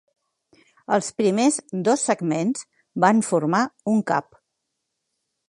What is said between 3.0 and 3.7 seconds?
van formar